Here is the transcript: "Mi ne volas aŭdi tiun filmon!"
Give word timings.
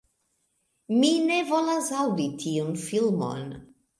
"Mi 1.01 1.11
ne 1.25 1.37
volas 1.51 1.91
aŭdi 2.05 2.27
tiun 2.45 2.75
filmon!" 2.87 3.47